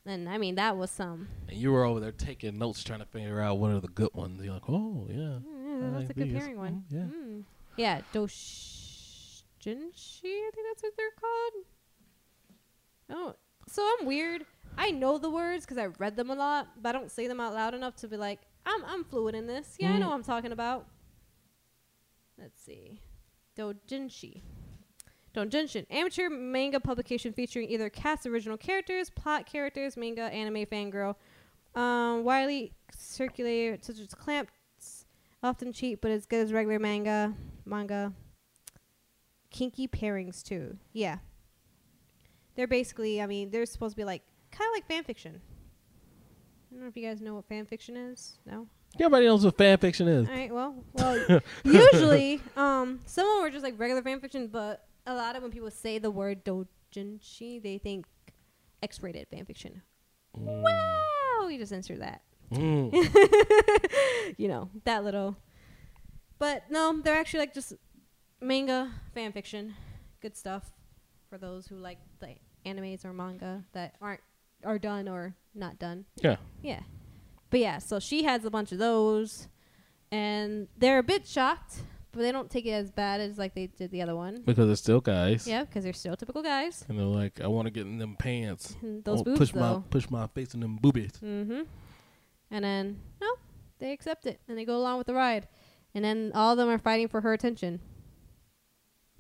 [0.05, 1.29] And I mean, that was some.
[1.47, 4.13] And you were over there taking notes, trying to figure out what are the good
[4.13, 4.43] ones.
[4.43, 6.37] You're like, oh yeah, Mm, I that's like a good these.
[6.37, 6.83] pairing one.
[6.91, 7.03] Mhm, yeah.
[7.03, 7.43] Mm.
[7.77, 9.43] Yeah, Doshinshi,
[10.25, 11.65] I think that's what they're called.
[13.09, 13.35] Oh,
[13.67, 14.45] so I'm weird.
[14.77, 17.39] I know the words because I read them a lot, but I don't say them
[17.39, 19.75] out loud enough to be like, I'm I'm fluent in this.
[19.79, 20.09] Yeah, I know Mm.
[20.09, 20.87] what I'm talking about.
[22.37, 23.01] Let's see,
[23.57, 24.41] Dojinshi.
[25.35, 31.15] Dojinshi, amateur manga publication featuring either cast original characters, plot characters, manga, anime, fangirl,
[31.75, 35.05] um, widely circulated such as clamps,
[35.41, 37.33] often cheap but as good as regular manga.
[37.65, 38.13] Manga.
[39.49, 40.77] Kinky pairings too.
[40.91, 41.17] Yeah.
[42.55, 44.21] They're basically, I mean, they're supposed to be like
[44.51, 45.41] kind of like fan fiction.
[46.73, 48.39] I don't know if you guys know what fan fiction is.
[48.47, 48.65] No.
[48.95, 50.27] Everybody knows what fan fiction is.
[50.27, 50.51] All right.
[50.51, 55.13] Well, well, usually, um, some of them are just like regular fan fiction, but a
[55.13, 58.07] lot of when people say the word doujinshi, they think
[58.81, 59.83] X-rated fan fiction.
[60.33, 62.23] Wow, you just answer that.
[62.51, 62.91] Mm.
[64.37, 65.37] you know that little.
[66.39, 67.73] But no, they're actually like just
[68.41, 69.75] manga fan fiction,
[70.23, 70.71] good stuff
[71.29, 72.33] for those who like the
[72.65, 74.21] animes or manga that aren't
[74.65, 76.05] are done or not done.
[76.21, 76.37] Yeah.
[76.61, 76.81] Yeah.
[77.49, 79.47] But yeah, so she has a bunch of those,
[80.11, 81.75] and they're a bit shocked,
[82.11, 84.41] but they don't take it as bad as like they did the other one.
[84.43, 85.47] Because they're still guys.
[85.47, 86.83] Yeah, because they're still typical guys.
[86.87, 88.75] And they're like, I want to get in them pants.
[88.81, 89.83] And those boobs push my though.
[89.89, 91.13] push my face in them boobies.
[91.23, 91.61] Mm-hmm.
[92.49, 93.27] And then no,
[93.79, 95.47] they accept it and they go along with the ride,
[95.93, 97.79] and then all of them are fighting for her attention.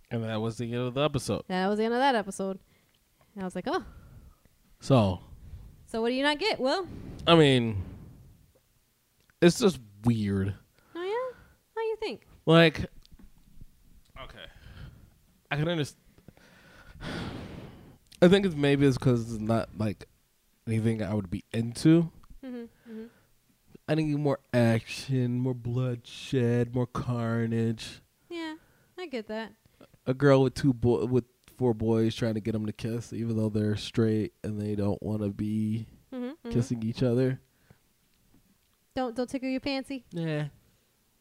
[0.09, 1.43] And that was the end of the episode.
[1.47, 2.59] That was the end of that episode.
[3.33, 3.83] And I was like, oh,
[4.79, 5.21] So,
[5.93, 6.59] so what do you not get?
[6.59, 6.87] Well,
[7.27, 7.83] I mean,
[9.41, 10.55] it's just weird.
[10.95, 11.37] oh yeah,
[11.75, 12.25] how you think?
[12.47, 12.79] Like,
[14.23, 14.45] okay,
[15.51, 15.99] I can understand.
[18.23, 20.05] I think it's maybe it's because it's not like
[20.67, 22.09] anything I would be into.
[22.43, 22.63] Mm-hmm.
[22.91, 23.03] hmm
[23.87, 28.01] I need more action, more bloodshed, more carnage.
[28.29, 28.55] Yeah,
[28.97, 29.51] I get that.
[30.07, 31.25] A girl with two boy with
[31.57, 35.01] four boys trying to get them to kiss, even though they're straight and they don't
[35.03, 36.51] want to be Mm-hmm.
[36.51, 37.39] kissing each other.
[38.95, 40.05] Don't don't tickle your fancy.
[40.11, 40.47] Yeah,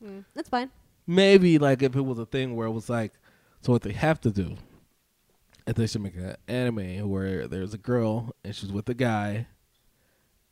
[0.05, 0.71] Mm, that's fine.
[1.07, 3.13] maybe like if it was a thing where it was like,
[3.63, 4.57] so what they have to do,
[5.67, 9.47] if they should make an anime where there's a girl and she's with a guy,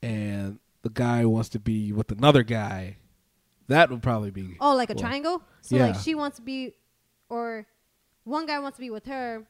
[0.02, 2.96] and the guy wants to be with another guy,
[3.68, 5.42] that would probably be Oh, like a triangle.
[5.60, 6.72] So like she wants to be,
[7.28, 7.66] or
[8.24, 9.46] one guy wants to be with her.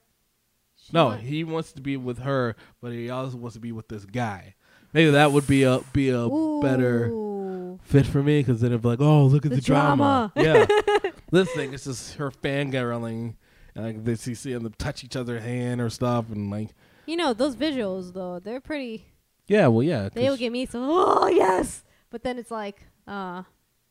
[0.84, 1.06] She no.
[1.06, 4.04] want- He wants to be with her, but he also wants to be with this
[4.04, 4.54] guy.
[4.92, 6.28] Maybe that would be a be a
[6.62, 7.78] better Ooh.
[7.84, 10.32] fit for me because then it'd be like, oh, look at the, The drama.
[10.34, 10.66] drama.
[11.04, 11.10] yeah.
[11.30, 13.34] this thing is just her fangirling.
[13.76, 16.70] And like they see seeing them touch each other's hand or stuff, and like,
[17.06, 19.06] You know those visuals though, they're pretty.
[19.46, 20.80] yeah, well, yeah, They'll get me so.
[20.82, 23.44] Oh yes, but then it's like, uh,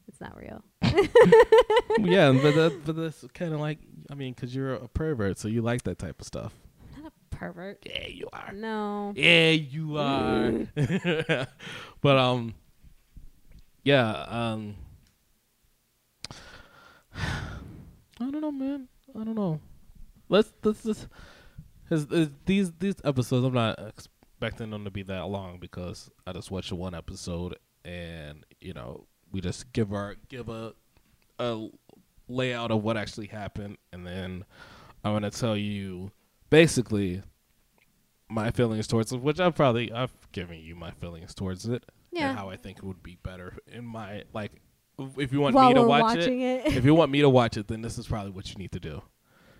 [0.09, 0.61] it's not real.
[1.99, 3.79] yeah, but that, but that's kind of like,
[4.11, 6.53] I mean, because you're a pervert, so you like that type of stuff.
[7.39, 7.77] Pervert.
[7.85, 8.51] Yeah, you are.
[8.51, 9.13] No.
[9.15, 10.51] Yeah, you are.
[12.01, 12.53] but um,
[13.83, 14.75] yeah, um,
[17.15, 17.21] I
[18.19, 18.89] don't know, man.
[19.17, 19.61] I don't know.
[20.27, 21.07] Let's let's just
[21.89, 23.45] his, his, these these episodes.
[23.45, 28.43] I'm not expecting them to be that long because I just watched one episode and
[28.59, 30.73] you know we just give our give a
[31.39, 31.69] a
[32.27, 34.43] layout of what actually happened and then
[35.05, 36.11] I'm gonna tell you
[36.49, 37.21] basically
[38.29, 42.29] my feelings towards it, which I've probably I've given you my feelings towards it Yeah.
[42.29, 44.51] and how I think it would be better in my like
[45.17, 46.65] if you want While me to watch it, it.
[46.75, 48.79] if you want me to watch it, then this is probably what you need to
[48.79, 49.01] do.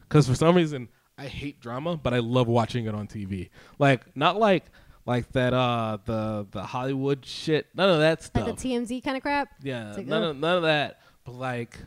[0.02, 3.50] Because for some reason, I hate drama, but I love watching it on TV.
[3.80, 4.66] Like not like
[5.06, 7.68] like that uh the the Hollywood shit.
[7.74, 8.46] None of that stuff.
[8.48, 10.30] like the TMZ kind of crap, yeah, like, none ugh.
[10.32, 11.00] of none of that.
[11.24, 11.78] But like,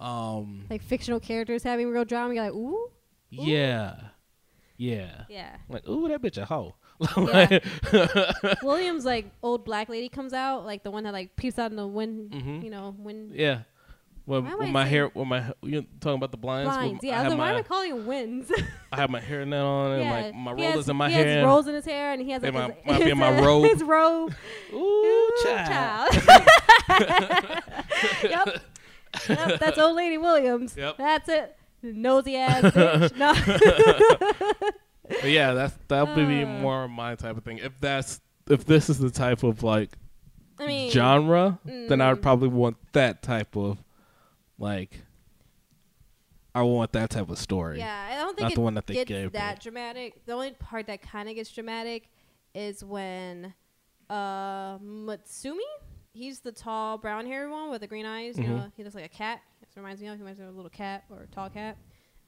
[0.00, 2.34] um, like fictional characters having real drama.
[2.34, 2.90] You're like, ooh,
[3.30, 3.94] yeah,
[4.76, 5.24] yeah.
[5.28, 5.56] yeah.
[5.68, 6.74] Like, ooh, that bitch a hoe.
[7.16, 7.64] Like-
[8.62, 11.76] Williams like old black lady comes out, like the one that like peeps out in
[11.76, 12.62] the wind, Mhm.
[12.64, 13.60] you know, wind yeah.
[14.26, 16.68] When, Why when my hair, when my you talking about the blinds?
[16.70, 17.04] when blinds.
[17.04, 18.50] Yeah, I I was like, why am I my calling it winds?
[18.90, 21.14] I have my hairnet on yeah, and my my he rollers has, in my he
[21.14, 21.26] hair.
[21.26, 23.36] He has rolls in his hair, and he has like his, might his, in my
[23.36, 23.64] uh, robe.
[23.70, 24.34] His robe.
[24.72, 26.12] Ooh, Ooh, child.
[26.14, 27.62] child.
[28.22, 28.62] yep.
[29.28, 30.74] Yep, that's old lady Williams.
[30.76, 30.96] Yep.
[30.96, 31.56] That's it.
[31.84, 33.16] Nosy ass bitch.
[33.16, 33.32] No.
[35.06, 36.46] But yeah, that's that would be Uh.
[36.46, 37.58] more my type of thing.
[37.58, 39.90] If that's if this is the type of like
[40.58, 42.22] I mean, genre, then I would mm.
[42.22, 43.78] probably want that type of
[44.58, 45.02] like.
[46.56, 47.78] I want that type of story.
[47.78, 49.38] Yeah, I don't think Not the one that they gets gave me.
[49.38, 50.24] that dramatic.
[50.24, 52.08] The only part that kind of gets dramatic
[52.54, 53.52] is when
[54.08, 55.58] uh Mutsumi,
[56.12, 58.38] he's the tall brown haired one with the green eyes.
[58.38, 58.48] You Mhm.
[58.56, 59.40] know, he looks like a cat.
[59.76, 60.14] Reminds me of.
[60.16, 61.76] He reminds me of a little cat or a tall cat.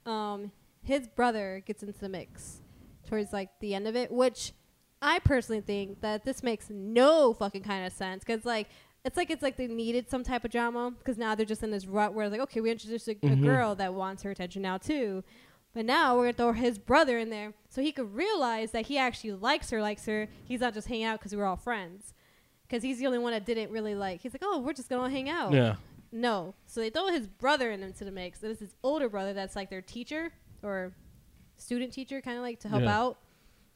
[0.05, 0.51] Um,
[0.83, 2.61] his brother gets into the mix
[3.07, 4.53] towards like the end of it, which
[5.01, 8.67] I personally think that this makes no fucking kind of sense because like.
[9.05, 11.71] It's like it's like they needed some type of drama because now they're just in
[11.71, 13.43] this rut where like okay we introduced a, a Mhm.
[13.43, 15.23] girl that wants her attention now too,
[15.73, 18.97] but now we're gonna throw his brother in there so he could realize that he
[18.97, 20.27] actually likes her, likes her.
[20.43, 22.13] He's not just hanging out because we're all friends.
[22.63, 24.19] Because he's the only one that didn't really like.
[24.19, 25.53] He's like, oh, we're just gonna hang out.
[25.53, 25.75] Yeah.
[26.11, 26.53] No.
[26.65, 28.41] So they throw his brother in into the mix.
[28.43, 30.31] And it's his older brother that's like their teacher
[30.63, 30.93] or
[31.57, 32.97] student teacher, kind of like to help Yeah.
[32.97, 33.17] out.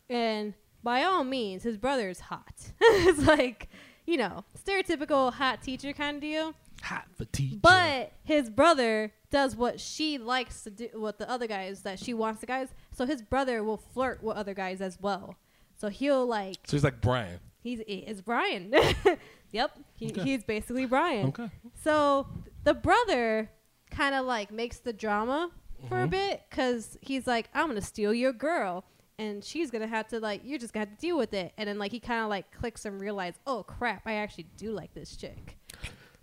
[0.09, 2.53] And by all means, his brother's hot.
[2.81, 3.69] it's like,
[4.05, 6.53] you know, stereotypical hot teacher kind of deal.
[6.83, 7.57] Hot for teacher.
[7.61, 12.13] But his brother does what she likes to do with the other guys that she
[12.13, 12.69] wants the guys.
[12.91, 15.35] So his brother will flirt with other guys as well.
[15.77, 17.39] So he'll like so he's like Brian.
[17.61, 18.73] he's is Brian.
[19.51, 20.21] yep, he, Okay.
[20.21, 21.27] he's basically Brian.
[21.29, 21.49] Okay.
[21.83, 22.27] So
[22.63, 23.49] the brother
[23.89, 25.51] kind of like makes the drama
[25.89, 26.11] for a Mhm.
[26.11, 28.83] bit because he's like, I'm gonna steal your girl,
[29.17, 31.53] and she's gonna have to like, you're just gonna have to deal with it.
[31.57, 34.71] And then like he kind of like clicks and realize, oh crap, I actually do
[34.71, 35.57] like this chick.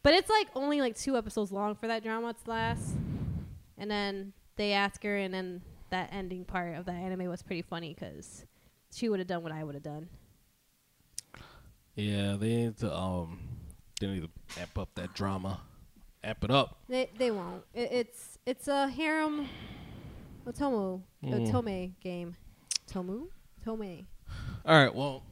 [0.02, 2.94] But it's like only like two episodes long for that drama to last,
[3.76, 5.60] and then they ask her, and then
[5.90, 8.44] that ending part of that anime was pretty funny because
[8.92, 10.08] she would have done what I would have done.
[11.98, 13.40] Yeah, they need to um,
[14.00, 15.60] they need to amp up that drama,
[16.22, 16.78] amp it up.
[16.88, 17.64] They they won't.
[17.74, 19.48] It, it's it's a harem,
[20.46, 21.50] otomo, Mm.
[21.50, 22.36] otome game,
[22.88, 23.26] tomu,
[23.64, 24.06] tome.
[24.64, 25.24] All right, well,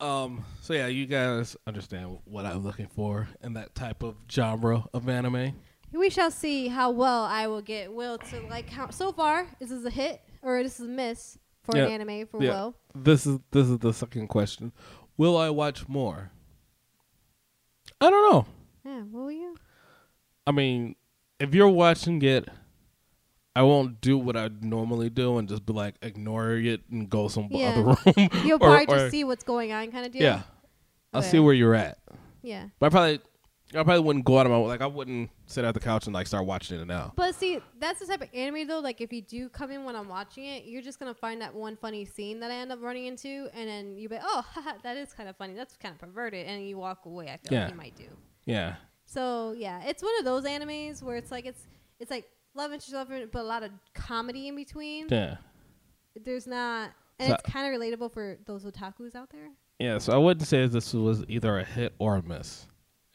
[0.00, 4.84] um, so yeah, you guys understand what I'm looking for in that type of genre
[4.92, 5.54] of anime.
[5.92, 8.68] We shall see how well I will get Will to like.
[8.68, 11.76] How so far is this is a hit or is this is a miss for
[11.76, 11.86] Yeah.
[11.86, 12.50] an anime for Yeah.
[12.50, 12.74] Will.
[12.94, 14.72] This is this is the second question.
[15.20, 16.30] Will I watch more?
[18.00, 18.46] I don't know.
[18.86, 19.54] Yeah, will you?
[20.46, 20.96] I mean,
[21.38, 22.48] if you're watching it,
[23.54, 27.28] I won't do what I normally do and just be like ignore it and go
[27.28, 27.68] some Yeah.
[27.72, 27.82] other
[28.16, 28.28] room.
[28.46, 30.22] You'll Or- probably or- just see what's going on, kind of deal.
[30.22, 30.40] Yeah,
[31.12, 31.98] I'll see where you're at.
[32.40, 32.68] Yeah.
[32.78, 33.20] But I probably,
[33.72, 36.14] I probably wouldn't go out of my like I wouldn't sit at the couch and
[36.14, 37.12] like start watching it now.
[37.14, 38.80] But see, that's the type of anime though.
[38.80, 41.54] Like, if you do come in when I'm watching it, you're just gonna find that
[41.54, 44.72] one funny scene that I end up running into, and then you be, oh, haha,
[44.82, 45.54] that is kind of funny.
[45.54, 47.26] That's kind of perverted, and you walk away.
[47.26, 47.64] I feel Yeah.
[47.64, 48.08] like you might do.
[48.44, 48.74] Yeah,
[49.06, 51.66] So yeah, it's one of those animes where it's like it's
[52.00, 55.06] it's like love interest, love interest, but a lot of comedy in between.
[55.10, 55.36] yeah,
[56.24, 59.50] There's not, and So- it's kind of relatable for those otakus out there.
[59.78, 59.98] yeah.
[59.98, 62.66] So I wouldn't say this was either a hit or a miss.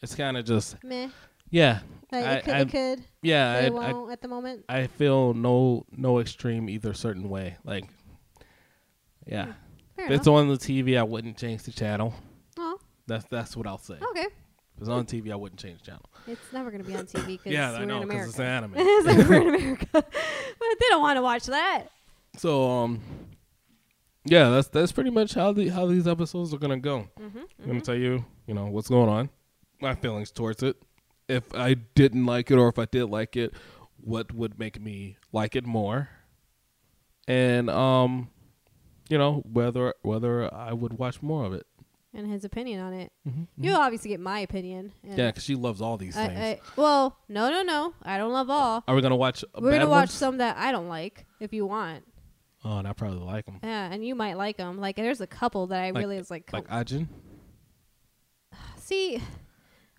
[0.06, 1.10] It's kind of just Meh.
[1.50, 1.80] yeah,
[2.12, 3.52] Like, I- it could, I- it could, yeah.
[3.54, 4.66] I, it I, won't at the moment.
[4.70, 7.58] I feel no no extreme either certain way.
[7.64, 7.86] Like,
[9.26, 9.54] yeah,
[9.96, 12.14] Fair if it's on the TV, I wouldn't change the channel.
[12.60, 13.96] Oh, That's that's what I'll say.
[14.12, 14.28] Okay.
[14.76, 16.06] If it's on TV, I wouldn't change the channel.
[16.28, 18.46] It's never gonna be on TV because Yeah, we're I know in because it's an
[18.46, 18.74] anime.
[18.78, 21.88] It's like we're in America, but they don't want to watch that.
[22.38, 23.02] So um,
[24.26, 27.08] yeah, that's that's pretty much how the how these episodes are gonna go.
[27.20, 29.30] Mm-hmm, I'm gonna tell you, you know, what's going on,
[29.82, 30.78] my feelings towards it.
[31.28, 33.54] If I didn't like it or if I did like it,
[33.98, 36.10] what would make me like it more?
[37.28, 38.30] And um,
[39.10, 41.66] you know, whether whether I would watch more of it.
[42.14, 43.12] And his opinion on it.
[43.28, 43.44] Mm-hmm.
[43.58, 44.94] You'll obviously get my opinion.
[45.04, 46.40] Yeah, because she loves all these I, things.
[46.40, 47.94] I, well, no, no, no.
[48.04, 48.84] I don't love all.
[48.88, 49.44] Are we gonna watch?
[49.60, 50.14] We're gonna watch ones?
[50.14, 52.06] some that I don't like if you want.
[52.64, 53.60] Oh, and I probably like them.
[53.62, 54.80] Yeah, and you might like them.
[54.80, 57.08] Like, there's a couple that I Like- really is like, Like Ajin
[58.86, 59.22] see.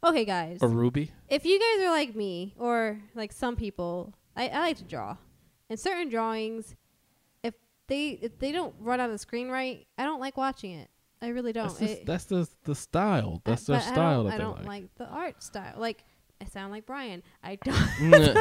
[0.07, 0.59] Okay, guys.
[0.61, 1.11] or RWBY.
[1.29, 5.16] if you guys are like me or like some people, I, I like to draw.
[5.69, 6.75] And certain drawings,
[7.42, 7.55] if
[7.88, 10.90] they if they don't run on the screen right, I don't like watching it.
[11.21, 11.69] I really don't.
[11.69, 13.42] That's, just, that's the the style.
[13.47, 14.66] I- That's their style I don't, that I don't like.
[14.66, 15.75] like the art style.
[15.77, 16.05] Like
[16.40, 17.23] I sound like Brian.
[17.42, 17.77] I don't.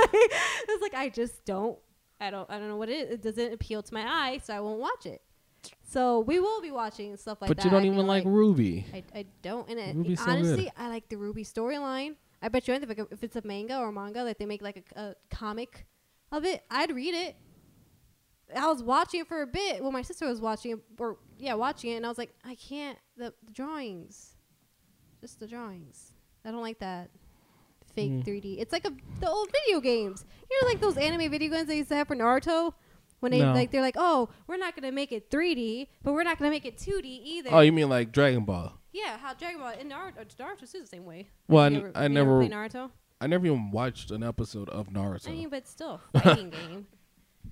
[0.68, 1.80] It's like I just don't.
[2.20, 2.50] I don't.
[2.50, 3.14] I don't know what it is.
[3.16, 5.22] It doesn't appeal to my eye, so I won't watch it.
[5.88, 7.64] So we will be watching stuff like but that.
[7.64, 8.84] But you don't I even feel like RWBY.
[8.94, 9.70] I, I don't.
[9.70, 10.72] And it, so honestly, good.
[10.78, 12.16] I like the RWBY storyline.
[12.42, 15.00] I bet you anything if, it's a manga or manga, like they make like a,
[15.00, 15.86] a comic
[16.32, 17.36] of it, I'd read it.
[18.56, 19.82] I was watching it for a bit.
[19.82, 22.56] Well, my sister was watching it, or yeah, watching it, and I was like, I
[22.56, 22.98] can't.
[23.18, 24.36] The, the drawings,
[25.22, 26.14] just the drawings.
[26.44, 27.10] I don't like that
[27.96, 28.26] fake Mm.
[28.26, 28.60] 3D.
[28.60, 30.26] It's like a the old video games.
[30.50, 32.74] You know, like those anime video games they used to have for Naruto.
[33.22, 33.54] When they No.
[33.54, 36.66] like, they're like, oh, we're not gonna make it 3D, but we're not gonna make
[36.66, 37.50] it 2D either.
[37.54, 38.74] Oh, you mean like Dragon Ball?
[38.92, 41.28] Yeah, how Dragon Ball and Naruto, Naruto is the same way.
[41.48, 42.92] Well, I, ever- I never, Naruto.
[43.20, 45.28] I never even watched an episode of Naruto.
[45.28, 46.88] I mean, but still, fighting game.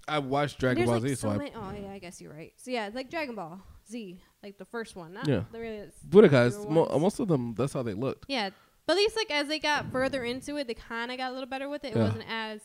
[0.07, 1.51] I watched Dragon Ball like Z, so so I.
[1.55, 2.53] Oh yeah, I guess you're right.
[2.57, 5.13] So yeah, like Dragon Ball Z, like the first one.
[5.13, 5.43] Not Yeah.
[5.51, 5.89] the really.
[6.07, 6.69] Budokai.
[6.69, 8.25] Mo- most of them, that's how they looked.
[8.27, 8.49] Yeah,
[8.85, 11.33] but at least like as they got further into it, they kind of got a
[11.33, 11.89] little better with it.
[11.89, 12.03] It Yeah.
[12.03, 12.61] wasn't as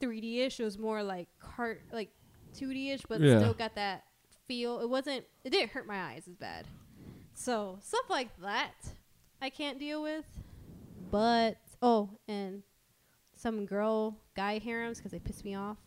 [0.00, 0.60] 3D ish.
[0.60, 2.10] It was more like cart like
[2.54, 3.38] 2D ish, but Yeah.
[3.38, 4.04] still got that
[4.46, 4.80] feel.
[4.80, 5.24] It wasn't.
[5.44, 6.66] It didn't hurt my eyes as bad.
[7.34, 8.74] So stuff like that,
[9.40, 10.24] I can't deal with.
[11.10, 12.62] But oh, and
[13.34, 15.78] some girl guy harems because they piss me off.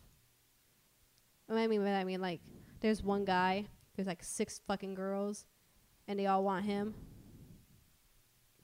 [1.46, 2.40] What I mean by that, I mean like
[2.80, 5.46] there's one guy, there's like six fucking girls,
[6.08, 6.94] and they all want him.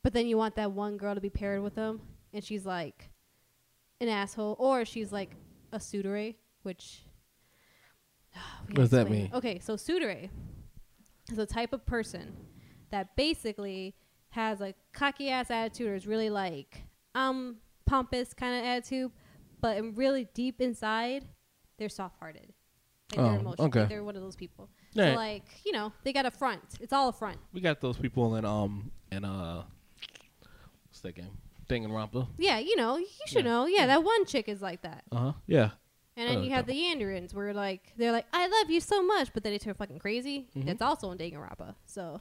[0.02, 2.00] But then you want that one girl to be paired with him,
[2.32, 3.10] and she's like
[4.00, 5.36] an asshole, or she's like
[5.72, 7.02] a tsundere, which.
[8.68, 9.26] We What does that mean?
[9.26, 9.34] it.
[9.34, 10.28] Okay, so tsundere
[11.30, 12.36] is a type of person
[12.90, 13.94] that basically
[14.30, 19.10] has a cocky ass attitude or is really like um pompous kind of attitude,
[19.60, 21.24] but in really deep inside,
[21.78, 22.52] they're soft hearted.
[23.12, 23.66] Like Oh, they're emotional.
[23.68, 23.80] okay.
[23.80, 24.68] Like they're one of those people.
[24.92, 25.10] Yeah.
[25.12, 26.62] So like, you know, they got a front.
[26.80, 27.38] It's all a front.
[27.52, 29.64] We got those people in um in uh
[30.88, 31.36] what's that game?
[31.68, 32.26] Danganronpa.
[32.38, 33.50] Yeah, you know, you should Yeah.
[33.50, 33.66] know.
[33.66, 35.04] Yeah, that one chick is like that.
[35.12, 35.32] Uh huh.
[35.46, 35.70] Yeah.
[36.20, 39.02] And then know you have the Yanderins where like they're like, I love you so
[39.02, 40.48] much, but then they turn fucking crazy.
[40.56, 40.66] Mhm.
[40.66, 41.74] That's also in Danganronpa.
[41.86, 42.20] So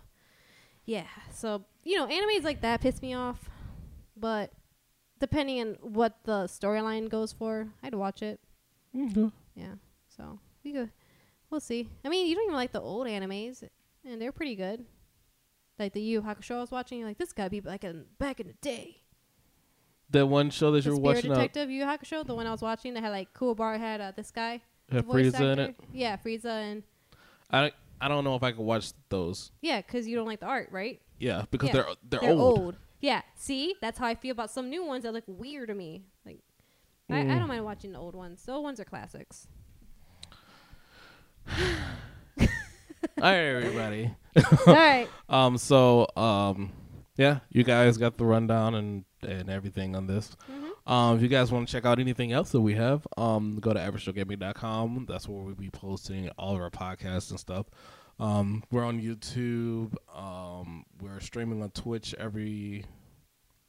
[0.85, 1.05] yeah.
[1.31, 3.49] So, you know, animes like that piss me off.
[4.15, 4.51] But
[5.19, 8.39] depending on what the storyline goes for, I'd watch it.
[8.95, 9.27] Mm-hmm.
[9.55, 9.73] Yeah.
[10.07, 10.89] So we go
[11.49, 11.89] we'll see.
[12.05, 13.63] I mean, you don't even like the old animes
[14.05, 14.85] and they're pretty good.
[15.77, 18.05] Like the Yu Yu Hakusho I was watching, you're like this gotta be like in
[18.17, 18.98] back in the day.
[20.11, 22.33] That one show that The you were Spirit watching out Detective Yu Yu Hakusho, the
[22.35, 24.61] one I was watching that had like cool bar had uh, this guy.
[24.91, 25.75] had the Frieza in it.
[25.93, 26.83] Yeah, Frieza and
[27.51, 29.51] I I don't know if I could watch those.
[29.61, 30.99] yeah, because you don't like the art, right?
[31.19, 31.73] Yeah, because Yeah.
[31.73, 32.57] they're they're, They're old.
[32.59, 32.75] old.
[33.01, 36.03] Yeah, see, that's how I feel about some new ones that look weird to me.
[36.25, 36.39] Like,
[37.09, 37.39] I, I Mm.
[37.39, 38.43] don't mind watching the old ones.
[38.43, 39.47] The old ones are classics.
[41.49, 42.45] All
[43.17, 44.11] right, everybody.
[44.67, 45.07] All right.
[45.29, 45.57] Um.
[45.57, 46.71] So um.
[47.17, 50.35] Yeah, you guys got the rundown and and everything on this.
[50.49, 50.91] Mhm.
[50.91, 53.73] Um, if you guys want to check out anything else that we have, um, go
[53.73, 55.05] to averageshowgaming.com.
[55.07, 57.67] That's where we'll be posting all of our podcasts and stuff.
[58.19, 59.93] Um, we're on YouTube.
[60.13, 62.85] Um, we're streaming on Twitch every.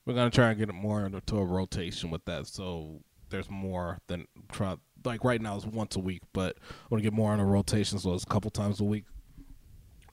[0.06, 3.98] We're gonna try and get it more into a rotation with that, so there's more
[4.08, 4.76] than try.
[5.04, 7.44] Like right now, it's once a week, but I want to get more on a
[7.44, 9.04] rotation, so it's a couple times a week.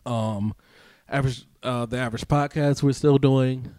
[0.05, 0.53] Um,
[1.09, 3.73] average, uh, the average podcast we're still doing,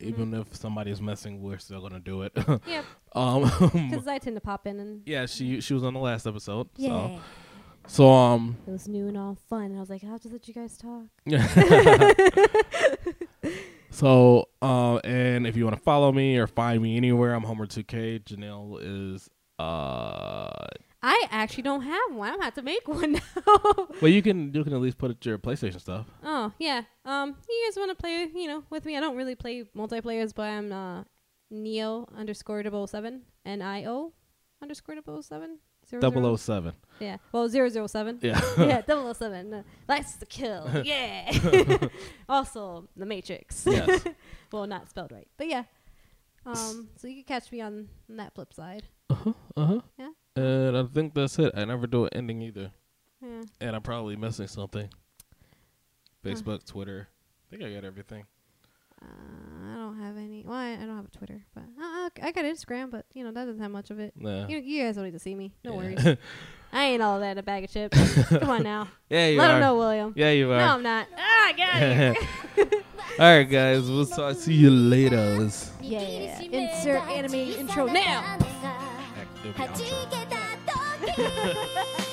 [0.00, 0.08] Mm-hmm.
[0.08, 2.32] even if somebody's messing, we're still gonna do it.
[2.66, 2.84] Yep.
[3.14, 3.42] um,
[3.90, 6.68] Because I tend to pop in and yeah, she she was on the last episode.
[6.76, 7.20] yeah, So,
[8.06, 9.64] so um, it was new and all fun.
[9.66, 11.04] And I was like, I'll just let you guys talk.
[11.26, 12.12] Yeah.
[13.90, 18.22] so uh, and if you want to follow me or find me anywhere, I'm Homer2K.
[18.24, 20.66] Janelle is uh,
[21.02, 22.28] I actually don't have one.
[22.28, 23.20] I'm gonna have to make one now.
[24.00, 26.06] well, you can you can at least put it your PlayStation stuff.
[26.24, 26.82] oh yeah.
[27.04, 28.28] Um, you guys want to play?
[28.34, 28.96] You know, with me?
[28.96, 31.04] I don't really play multiplayers, but I'm uh,
[31.50, 34.12] Neo underscore double seven N I O
[34.60, 35.58] underscore double seven.
[35.88, 36.72] Zero, Double zero- O seven.
[37.00, 37.16] Yeah.
[37.32, 38.18] Well, zero zero seven.
[38.20, 38.38] Yeah.
[38.58, 38.82] yeah,
[39.12, 39.54] 007.
[39.54, 40.68] Uh, License to kill.
[40.84, 41.30] Yeah.
[42.28, 43.64] also, The Matrix.
[43.66, 44.04] yes.
[44.52, 45.62] well, not spelled right, but yeah.
[46.44, 48.82] Um, so you can catch me on that flip side.
[49.08, 49.32] Uh huh.
[49.56, 49.80] Uh huh.
[49.98, 50.08] Yeah.
[50.38, 51.52] And I think that's it.
[51.56, 52.70] I never do an ending either,
[53.22, 53.42] Yeah.
[53.60, 54.88] and I'm probably missing something.
[56.24, 57.08] Facebook, Twitter.
[57.46, 58.24] I think I got everything.
[59.00, 59.06] Uh,
[59.72, 60.44] I don't have any.
[60.44, 63.30] Well, I, I don't have a Twitter, but uh, I got Instagram, but you know
[63.30, 64.12] that doesn't have much of it.
[64.16, 64.48] Nah.
[64.48, 65.54] You, you guys don't need to see me.
[65.64, 65.76] No Yeah.
[65.78, 66.16] worries.
[66.72, 67.96] I ain't all that in a bag of chips.
[68.28, 68.88] Come on now.
[69.08, 69.42] yeah, you are.
[69.42, 69.54] Let are.
[69.54, 70.12] him know, William.
[70.16, 70.58] Yeah, you are.
[70.58, 70.64] No.
[70.74, 71.06] I'm not.
[71.16, 72.16] Ah, get out.
[73.18, 73.88] All right, guys.
[73.90, 74.36] We'll talk.
[74.36, 75.48] See you later.
[75.80, 76.40] Yeah.
[76.42, 78.38] Insert anime intro now.
[79.56, 80.36] はちけた
[81.06, 82.07] 時。